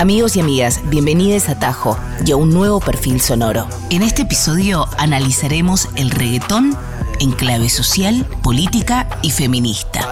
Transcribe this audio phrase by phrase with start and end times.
[0.00, 3.68] Amigos y amigas, bienvenidos a Tajo y a un nuevo perfil sonoro.
[3.90, 6.74] En este episodio analizaremos el reggaetón
[7.20, 10.08] en clave social, política y feminista.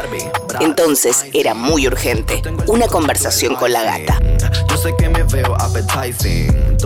[0.61, 4.19] Entonces era muy urgente una conversación con la gata.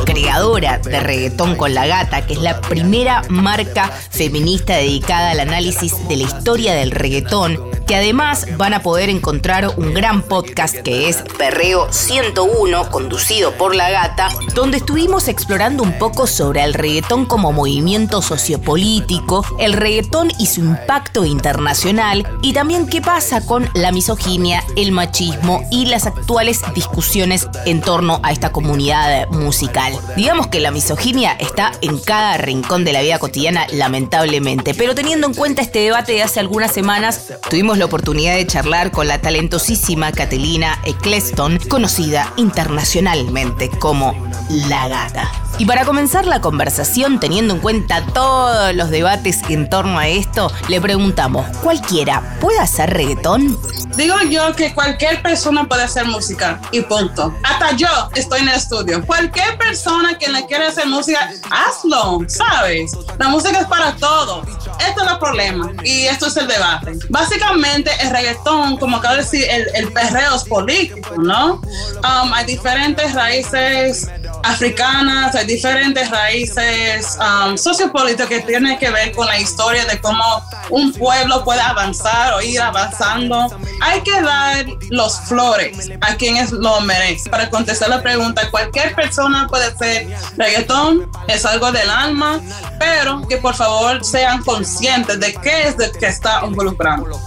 [0.05, 5.93] Creadora de Reggaetón con la Gata, que es la primera marca feminista dedicada al análisis
[6.09, 11.11] de la historia del reggaetón que además van a poder encontrar un gran podcast que
[11.11, 17.27] es Perreo 101, conducido por la gata, donde estuvimos explorando un poco sobre el reggaetón
[17.27, 23.93] como movimiento sociopolítico, el reggaetón y su impacto internacional, y también qué pasa con la
[23.93, 29.93] misoginia, el machismo y las actuales discusiones en torno a esta comunidad musical.
[30.17, 35.27] Digamos que la misoginia está en cada rincón de la vida cotidiana, lamentablemente, pero teniendo
[35.27, 39.21] en cuenta este debate de hace algunas semanas, tuvimos la oportunidad de charlar con la
[39.21, 44.15] talentosísima Catelina Eccleston, conocida internacionalmente como
[44.49, 45.52] La Gata.
[45.59, 50.51] Y para comenzar la conversación, teniendo en cuenta todos los debates en torno a esto,
[50.69, 53.59] le preguntamos, ¿cualquiera puede hacer reggaetón?
[53.97, 57.35] Digo yo que cualquier persona puede hacer música y punto.
[57.43, 59.05] Hasta yo estoy en el estudio.
[59.05, 62.93] Cualquier persona que le quiera hacer música, hazlo, ¿sabes?
[63.19, 64.43] La música es para todo.
[64.79, 66.93] Este es el problema y esto es el debate.
[67.11, 71.57] Básicamente el reggaetón, como acabo de decir, el, perreo es político, ¿no?
[71.57, 74.09] Um, hay diferentes raíces
[74.43, 80.25] africanas, hay diferentes raíces um, sociopolíticas que tienen que ver con la historia de cómo
[80.71, 83.49] un pueblo puede avanzar o ir avanzando.
[83.81, 87.31] Hay que dar los flores a quienes lo merecen.
[87.31, 92.41] Para contestar la pregunta, cualquier persona puede hacer reggaetón, es algo del alma,
[92.79, 97.21] pero que por favor sean conscientes de qué es de que está involucrando.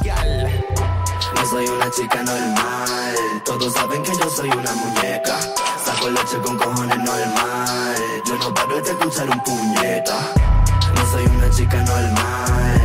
[1.35, 3.15] No soy una chica normal,
[3.45, 5.37] todos saben que yo soy una muñeca.
[6.11, 7.95] Leche con cojones normal,
[8.27, 10.33] yo no paro de escuchar un puñeta.
[10.93, 12.84] No soy una chica normal,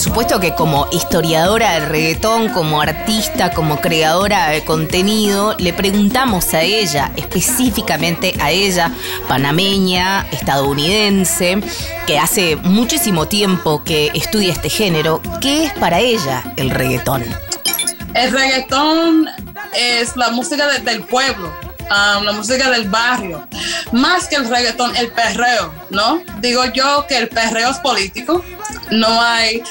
[0.00, 6.62] supuesto que como historiadora del reggaetón, como artista, como creadora de contenido, le preguntamos a
[6.62, 8.92] ella, específicamente a ella,
[9.28, 11.60] panameña, estadounidense,
[12.06, 17.24] que hace muchísimo tiempo que estudia este género, ¿qué es para ella el reggaetón?
[18.14, 19.28] El reggaetón
[19.74, 21.52] es la música de- del pueblo,
[21.90, 23.46] um, la música del barrio.
[23.92, 26.20] Más que el reggaetón, el perreo, ¿no?
[26.40, 28.44] Digo yo que el perreo es político.
[28.90, 29.62] No hay.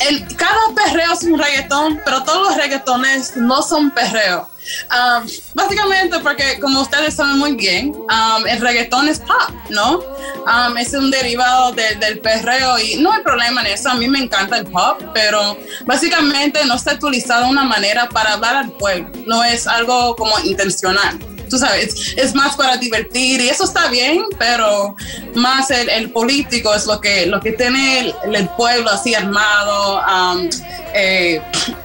[0.00, 4.48] El, cada perreo es un reggaetón, pero todos los reggaetones no son perreo.
[4.90, 9.98] Um, básicamente porque, como ustedes saben muy bien, um, el reggaetón es pop, ¿no?
[10.00, 13.90] Um, es un derivado del- perreo y no hay problema en eso.
[13.90, 18.32] A mí me encanta el pop, pero básicamente no está utilizado de una manera para
[18.32, 19.08] hablar al pueblo.
[19.24, 21.16] No es algo como intencional.
[21.48, 24.96] Tú sabes, es más para divertir y eso está bien, pero
[25.34, 30.48] más el, el político es lo que, lo que tiene el, pueblo así armado, um,
[30.94, 31.42] eh,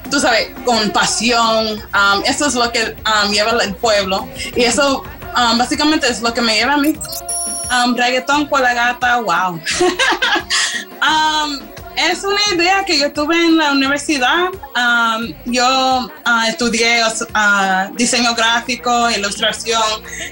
[0.10, 1.80] tú sabes, con pasión.
[1.80, 5.04] um, eso es lo que um, lleva el pueblo y eso
[5.36, 6.96] um, básicamente es lo que me lleva a mí.
[7.72, 9.60] Um, reggaetón con la gata, wow.
[11.96, 14.50] Es una idea que yo tuve en la universidad.
[14.76, 17.02] Um, yo ah, estudié
[17.34, 19.82] ah, diseño gráfico, ilustración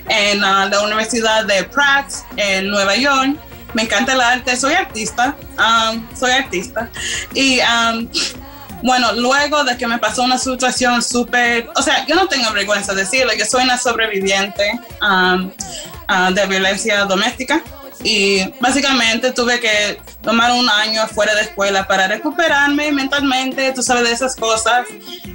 [0.07, 3.37] en ah, la Universidad de Pratt en Nueva York.
[3.73, 6.89] Me encanta el arte, soy artista, um, soy artista.
[7.33, 8.09] Y um,
[8.81, 12.93] bueno, luego de que me pasó una situación súper, o sea, yo no tengo vergüenza
[12.93, 14.79] de decirlo, yo soy una sobreviviente
[16.33, 17.61] de violencia doméstica
[18.03, 24.03] y básicamente tuve que tomar un año fuera de escuela para recuperarme mentalmente, tú sabes
[24.03, 24.87] de esas cosas.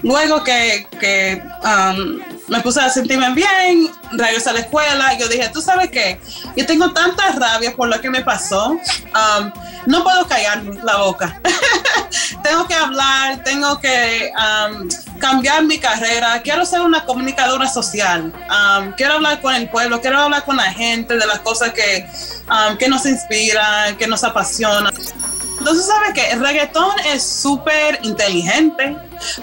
[0.03, 5.49] Luego que, que um, me puse a sentirme bien, regresé a la escuela, yo dije,
[5.53, 6.21] tú sabes qué,
[6.57, 9.53] yo tengo tanta rabia por lo que me pasó, um,
[9.87, 11.41] no puedo callar la boca.
[12.43, 14.89] tengo que hablar, tengo que um,
[15.19, 20.21] cambiar mi carrera, quiero ser una comunicadora social, um, quiero hablar con el pueblo, quiero
[20.21, 22.07] hablar con la gente de las cosas que,
[22.49, 24.93] um, que nos inspiran, que nos apasionan.
[25.59, 26.31] Entonces, ¿sabes qué?
[26.31, 28.97] El reggaetón es súper inteligente.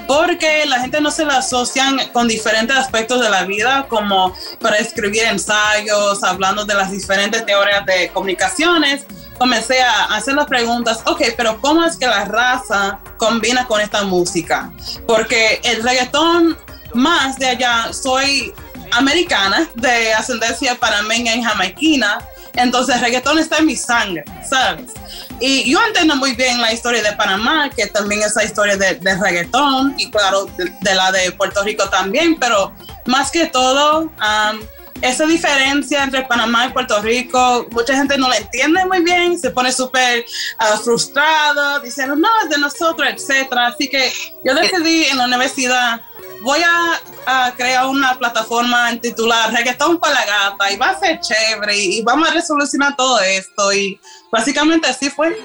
[0.06, 4.76] Porque la gente no se la asocian con diferentes aspectos de la vida, como para
[4.76, 9.04] escribir ensayos, hablando de las diferentes teorías de comunicaciones.
[9.38, 14.02] Comencé a hacer las preguntas, ok, pero ¿cómo es que la raza combina con esta
[14.04, 14.72] música?
[15.06, 16.56] Porque el reggaetón
[16.94, 18.52] más de allá, soy
[18.92, 22.18] americana, de ascendencia panameña y jamaiquina,
[22.54, 24.92] entonces reggaetón está en mi sangre, ¿sabes?
[25.40, 28.94] Y yo entiendo muy bien la historia de Panamá, que también es la historia de,
[28.94, 32.72] de reggaetón, y claro, de, la de Puerto Rico también, pero
[33.06, 34.60] más que todo, um,
[35.00, 39.50] esa diferencia entre Panamá y Puerto Rico, mucha gente no la entiende muy bien, se
[39.50, 40.24] pone súper
[40.60, 43.66] uh, frustrado, diciendo, no, es de nosotros, etcétera.
[43.66, 44.12] Así que
[44.44, 46.02] yo decidí en la universidad
[46.42, 51.76] voy a, crear una plataforma titulada Reggaetón para la Gata y va a ser chévere
[51.76, 54.00] y, vamos a resolucionar todo esto y
[54.30, 55.38] básicamente así fue.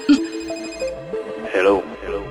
[1.54, 2.22] Hello, hello.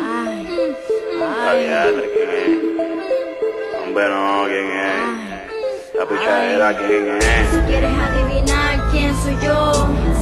[0.00, 1.94] Ay, ay.
[2.14, 3.82] ¿quién es?
[3.82, 5.94] Hombre, no, ¿quién es?
[5.94, 7.50] La pichadera, ¿quién es?
[7.50, 9.72] Si quieres adivinar quién soy yo,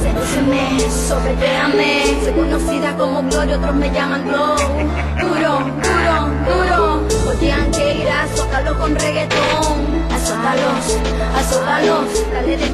[0.01, 2.03] sedúceme, sobretéame.
[2.23, 4.55] Soy conocida como Gloria, otros me llaman Glow.
[5.21, 7.07] Duro, duro, duro.
[7.31, 7.90] Odian que
[8.51, 10.10] sócalo con reggaetón.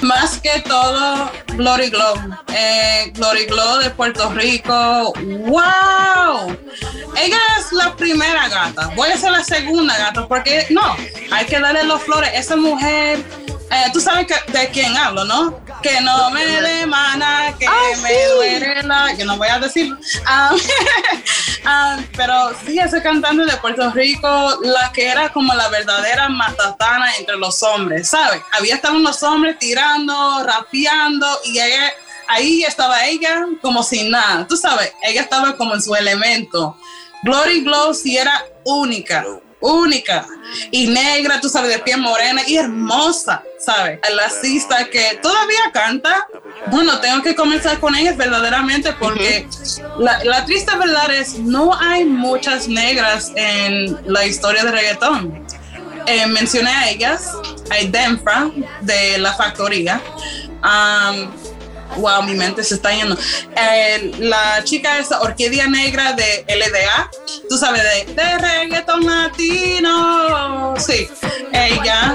[0.00, 2.14] Más que todo, Glory Glow.
[2.48, 5.12] Eh, Glory Glow de Puerto Rico.
[5.14, 6.56] ¡Wow!
[7.16, 8.92] Ella es la primera gata.
[8.96, 10.96] Voy a ser la segunda gata porque no,
[11.30, 12.30] hay que darle los flores.
[12.34, 13.24] Esa mujer
[13.70, 15.60] eh, tú sabes de quién hablo, ¿no?
[15.82, 17.66] Que no me demana, que
[18.02, 19.12] me duele la.
[19.14, 19.96] Yo no voy a decirlo.
[20.26, 20.54] Ah,
[21.64, 27.14] ah, pero sí, ese cantante de Puerto Rico, la que era como la verdadera matatana
[27.16, 28.42] entre los hombres, ¿sabes?
[28.52, 31.58] Había estado los hombres tirando, rapeando y
[32.28, 34.46] ahí estaba ella como sin nada.
[34.46, 36.76] Tú sabes, ella estaba como en su elemento.
[37.22, 39.24] Glory Glow sí era única
[39.60, 40.26] única
[40.70, 44.00] y negra, tú sabes, de piel morena y hermosa, ¿sabes?
[44.14, 46.26] La artista que todavía canta,
[46.68, 49.46] bueno, tengo que comenzar con ella verdaderamente porque
[49.98, 55.46] la, triste verdad es, no hay muchas negras en la historia de reggaetón.
[56.06, 57.32] Eh, mencioné a ellas,
[57.70, 60.00] hay Denfra de La Factoría,
[60.64, 61.30] um,
[61.96, 63.16] wow, mi mente se está yendo.
[63.56, 67.10] Eh, la chica es Orquídea Negra de LDA,
[67.48, 70.74] tú sabes, de, de reggaeton latino.
[70.78, 71.08] Sí,
[71.52, 72.14] ella.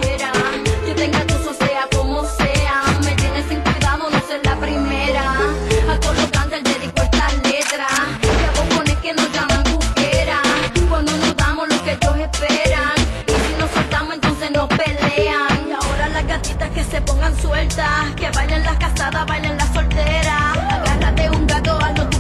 [18.17, 20.57] Que bailen las casadas, bailen las solteras.
[20.69, 22.14] Agárrate un gato, hazlo tu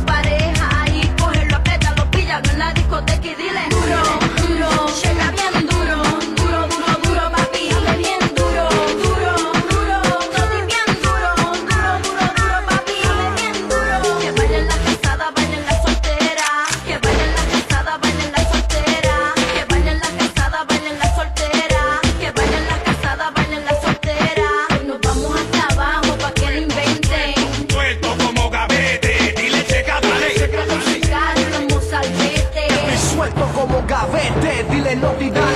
[33.25, 35.54] Suelto como gavete, dile no dale.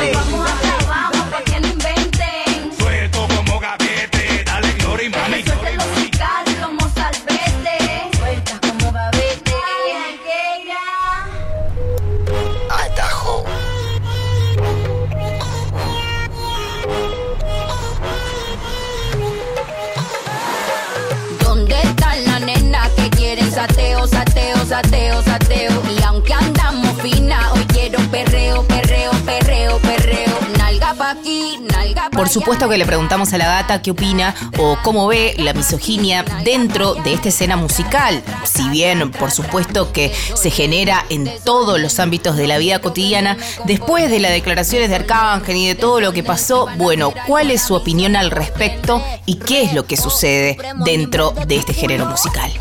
[32.20, 36.26] Por supuesto que le preguntamos a la gata qué opina o cómo ve la misoginia
[36.44, 38.22] dentro de esta escena musical.
[38.44, 43.38] Si bien, por supuesto que se genera en todos los ámbitos de la vida cotidiana,
[43.64, 47.62] después de las declaraciones de Arcángel y de todo lo que pasó, bueno, ¿cuál es
[47.62, 52.52] su opinión al respecto y qué es lo que sucede dentro de este género musical?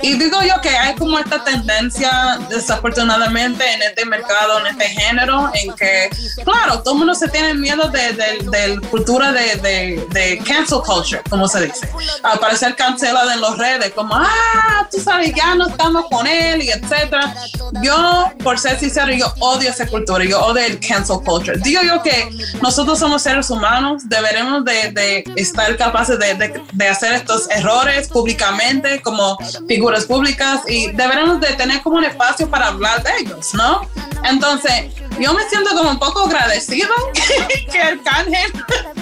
[0.00, 5.50] Y digo yo que hay como esta tendencia, desafortunadamente, en este mercado, en este género,
[5.54, 6.08] en que,
[6.44, 11.22] claro, todo el mundo se tiene miedo de, de, cultura de, de, de, cancel culture,
[11.30, 11.88] como se dice.
[12.22, 16.70] Aparecer cancelada en las redes, como, ah, tú sabes, ya no estamos con él, y
[16.70, 17.34] etcétera.
[17.82, 21.58] Yo, por ser sincero, yo odio esa cultura, yo odio el cancel culture.
[21.58, 22.28] Digo yo que
[22.60, 29.00] nosotros somos seres humanos, deberemos de, de estar capaces de, de hacer estos errores públicamente
[29.00, 33.88] como figuras públicas y deberemos de tener como un espacio para hablar de ellos, ¿no?
[34.24, 36.88] Entonces, yo me siento como un poco agradecido
[37.72, 38.52] que el canje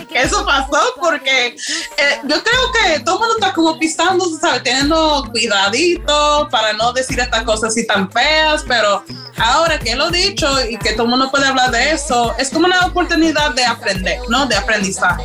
[0.09, 4.63] que eso pasó porque eh, yo creo que todo el mundo está como pisando, ¿sabes?
[4.63, 9.05] Teniendo cuidadito para no decir estas cosas así tan feas, pero
[9.37, 12.51] ahora que lo he dicho y que todo el mundo puede hablar de eso, es
[12.51, 14.47] como una oportunidad de aprender, ¿no?
[14.47, 15.25] De aprendizaje.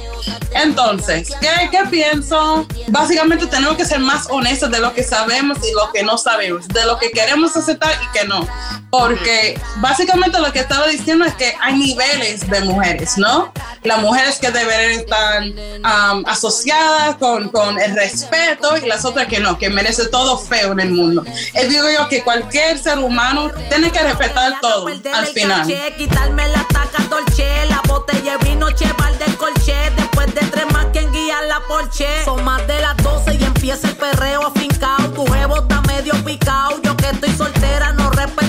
[0.53, 2.67] Entonces, ¿qué, ¿qué pienso?
[2.87, 6.67] Básicamente tenemos que ser más honestos de lo que sabemos y lo que no sabemos,
[6.67, 8.47] de lo que queremos aceptar y que no.
[8.89, 13.51] Porque básicamente lo que estaba diciendo es que hay niveles de mujeres, ¿no?
[13.83, 19.39] Las mujeres que deberían estar um, asociadas con, con, el respeto y las otras que
[19.39, 21.23] no, que merece todo feo en el mundo.
[21.53, 25.67] Y digo yo que cualquier ser humano tiene que respetar todo al final.
[25.97, 30.85] Quitarme la taca dolce, la botella de vino cheval del colche, después de tres más
[30.93, 32.07] quien guía la porche.
[32.25, 36.95] Son más de las 12 y empieza el perreo afincao, tu está medio picao, yo
[36.97, 38.40] que estoy soltera no respeto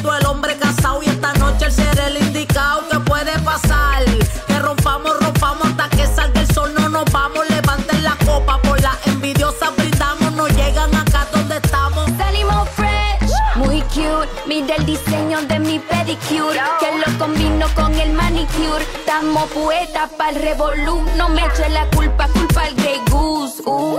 [14.46, 20.30] mira el diseño de mi pedicure, que lo combino con el manicure, estamos poetas para
[20.30, 23.98] el revolú, no me eche la culpa, culpa al Grey Goose, uh.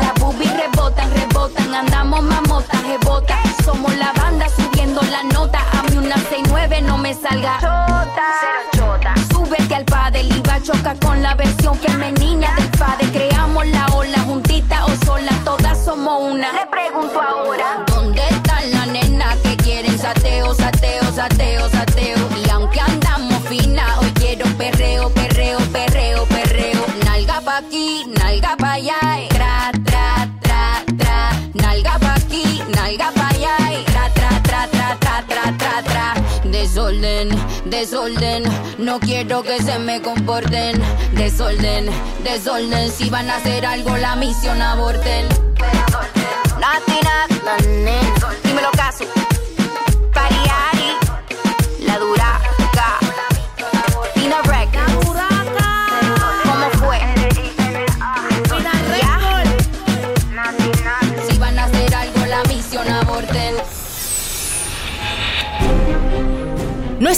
[0.00, 5.96] las boobies rebotan, rebotan, andamos mamotas, rebota, somos la banda subiendo la nota, a mí
[5.98, 7.58] una 69 no me salga.
[8.72, 13.66] Chota, súbete al padre, y va a chocar con la versión femenina del padre, creamos
[13.68, 19.36] la ola juntita o sola, todas somos una, le pregunto ahora, ¿dónde están las nenas
[19.38, 19.56] que
[20.00, 22.28] sateo, sateo, sateo, sateo?
[22.44, 28.72] Y aunque andamos fina, hoy quiero perreo, perreo, perreo, perreo, nalga pa' aquí, nalga pa'
[28.72, 34.42] allá, y tra, tra, tra, tra, nalga pa' aquí, nalga pa' allá, y tra, tra,
[34.42, 36.14] tra, tra, tra, tra, tra, tra.
[36.44, 37.28] Desorden,
[37.66, 38.44] desorden,
[38.78, 40.80] no quiero que se me comporten.
[41.14, 41.90] Desorden,
[42.24, 45.28] desorden, si van a hacer algo la misión aborten.
[46.58, 47.26] Latina,
[48.44, 49.04] dímelo caso.
[50.30, 50.79] Pariari, la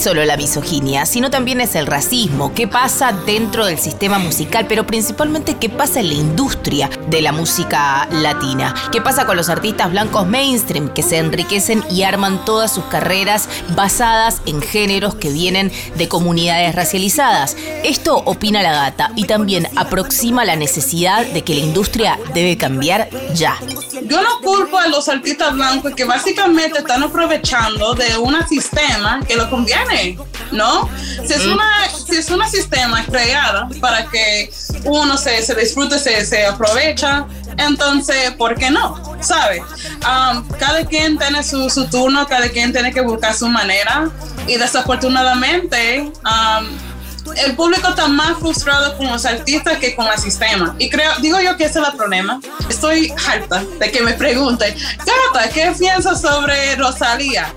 [0.02, 4.84] solo la misoginia, sino también es el racismo, qué pasa dentro del sistema musical, pero
[4.84, 8.74] principalmente qué pasa en la industria de la música latina.
[8.90, 13.48] ¿Qué pasa con los artistas blancos mainstream que se enriquecen y arman todas sus carreras
[13.76, 17.56] basadas en géneros que vienen de comunidades racializadas?
[17.84, 23.08] Esto opina la gata y también aproxima la necesidad de que la industria debe cambiar
[23.34, 23.56] ya.
[24.04, 29.36] Yo no culpo a los artistas blancos que básicamente están aprovechando de un sistema que
[29.36, 29.91] lo conviene,
[30.50, 30.88] ¿no?
[31.26, 34.52] Si es una, si es una sistema creada para que
[34.84, 37.26] uno se, se disfrute, se, se aprovecha,
[37.58, 39.00] entonces, ¿por qué no?
[39.20, 39.60] ¿Sabe?
[39.60, 44.10] Um, cada quien tiene su, su, turno, cada quien tiene que buscar su manera
[44.46, 46.66] y desafortunadamente um,
[47.36, 50.74] el público está más frustrado con los artistas que con el sistema.
[50.78, 52.40] Y creo, digo yo que ese es el problema.
[52.68, 57.52] Estoy harta de que me pregunten, Gata, ¿qué piensas sobre Rosalía?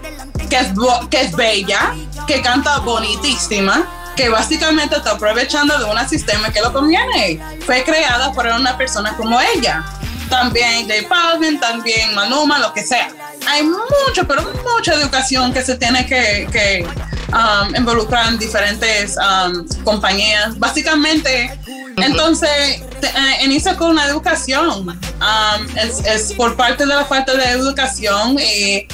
[0.55, 0.67] Que es,
[1.09, 1.93] que es bella,
[2.27, 7.41] que canta bonitísima, que básicamente está aprovechando de un sistema que lo conviene.
[7.65, 9.83] Fue creada por una persona como ella.
[10.29, 13.09] También de Balvin, también Maluma, lo que sea.
[13.49, 14.43] Hay mucho, pero
[14.77, 16.87] mucha educación que se tiene que, que
[17.33, 20.57] um, involucrar en diferentes um, compañías.
[20.57, 21.59] Básicamente,
[21.97, 24.87] entonces, te, eh, inicia con una educación.
[24.87, 28.87] Um, es, es por parte de la falta de educación y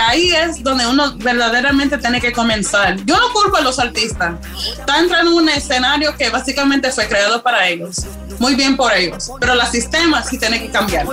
[0.00, 2.96] ahí es donde uno verdaderamente tiene que comenzar.
[3.04, 4.34] Yo no culpo a los artistas.
[4.78, 8.06] Están entrando en un escenario que básicamente fue creado para ellos.
[8.38, 9.30] Muy bien por ellos.
[9.40, 11.04] Pero el sistema sí tiene que cambiar.
[11.04, 11.12] Tú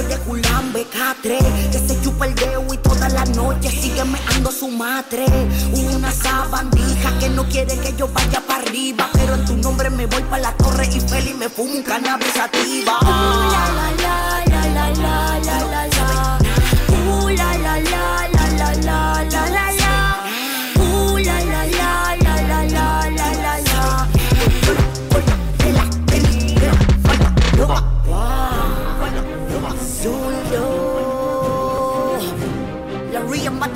[0.00, 1.38] eres culambe catre.
[1.72, 2.78] Que se chupa el dedo y
[3.08, 5.26] toda la noche sigue meando su madre.
[5.74, 9.08] Una sabandija que no quiere que yo vaya para arriba.
[9.12, 12.36] Pero en tu nombre me voy para la torre y feliz me fumo un cannabis
[33.46, 33.75] yung mata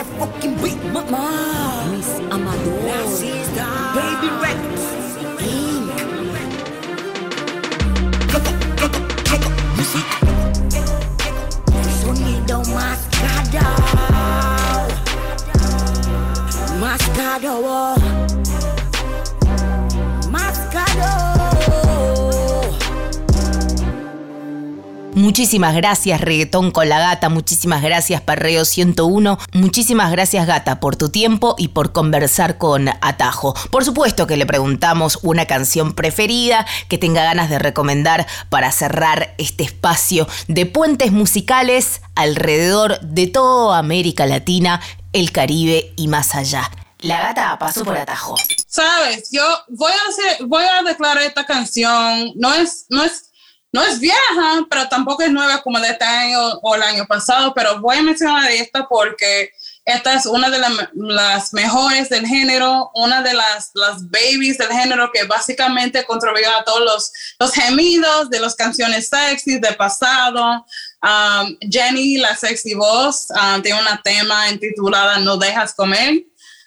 [25.31, 31.11] Muchísimas gracias Reggaetón con la Gata, muchísimas gracias Perreo 101, muchísimas gracias Gata por tu
[31.11, 33.55] tiempo y por conversar con Atajo.
[33.71, 39.37] Por supuesto que le preguntamos una canción preferida que tenga ganas de recomendar para cerrar
[39.39, 44.81] este espacio de puentes musicales alrededor de toda América Latina,
[45.13, 46.69] el Caribe y más allá.
[47.03, 48.35] La Gata pasó por Atajo.
[48.67, 53.30] Sabes, yo voy a hacer, voy a declarar esta canción, no es, no es
[53.73, 57.53] no es vieja, pero tampoco es nueva como de este año o el año pasado,
[57.55, 59.51] pero voy a mencionar esta porque
[59.85, 64.69] esta es una de la- las mejores del género, una de las, las babies del
[64.71, 70.65] género que básicamente contribuyó a todos los, los gemidos de las canciones sexy del pasado.
[71.03, 76.25] Um, Jenny, la sexy voz, um, tiene una tema intitulada No dejas comer,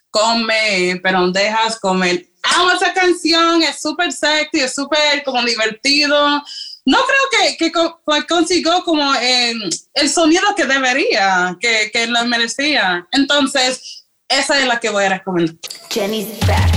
[0.10, 2.28] come, pero no dejas comer.
[2.58, 6.44] Amo esa canción, es súper sexy, es súper como divertido.
[6.86, 9.54] No creo que, que co- que consiguió como eh,
[9.94, 13.08] el sonido que debería, que, que la merecía.
[13.12, 15.56] Entonces, esa es la que voy a recomendar.
[15.90, 16.72] Jenny's back.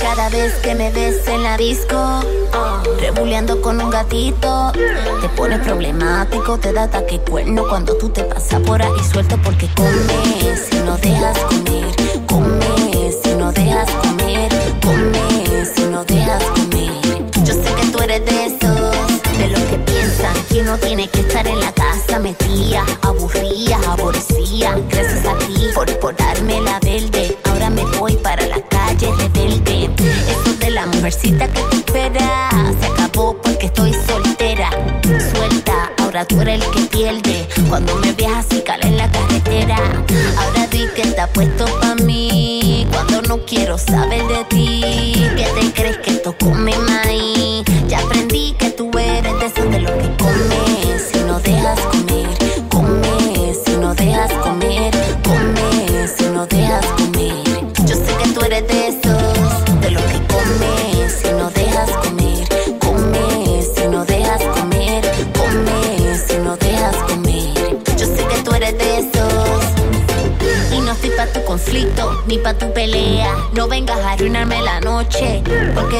[0.00, 2.22] Cada vez que me ves en la disco,
[3.00, 4.70] rebuleando con un gatito,
[5.20, 9.68] te pones problemático, te da ataque cuerno cuando tú te pasas por ahí suelto porque
[9.74, 11.86] comes si no dejas comer,
[20.96, 24.78] tiene que estar en la casa metida, aburrida, aborrecida.
[24.88, 29.90] Gracias a ti por, por darme la verde, ahora me voy para la calle rebelde.
[30.28, 32.48] Eso de la mujercita que te espera
[32.80, 34.70] se acabó porque estoy soltera.
[35.32, 37.48] Suelta, ahora tú eres el que pierde.
[37.68, 39.78] Cuando me veas así cala en la carretera,
[40.38, 42.86] ahora di que está puesto pa' mí.
[42.92, 47.03] Cuando no quiero saber de ti, que te crees que toco mi maíz.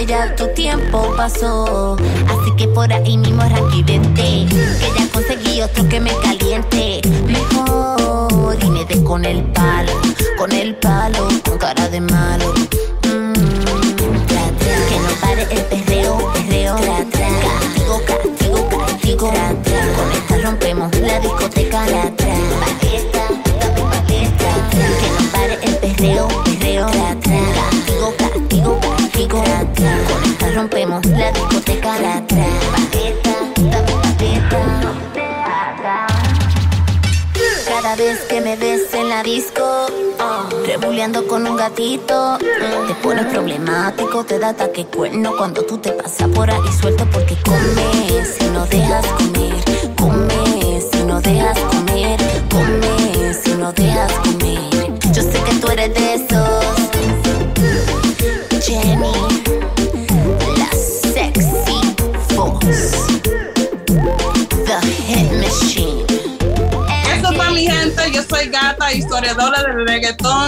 [0.06, 1.96] Ya tu tiempo pasó.
[2.28, 7.00] Así que por ahí mismo Ranky vente, que ya conseguí otro que me caliente.
[7.26, 9.92] Mejor y me dé con el palo,
[10.38, 12.54] con el palo, con cara de malo.
[40.80, 46.28] Rebuleando con un gatito, te pones problemático, te da ataque cuerno cuando tú te pasas
[46.30, 51.63] por ahí suelto porque comes si no dejas comer, comes si no dejas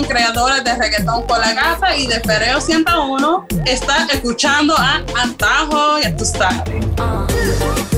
[0.06, 3.46] creadora de reggaetón con la gata y de Pereo 101.
[3.66, 7.95] Está escuchando a Antajo, tú sabes.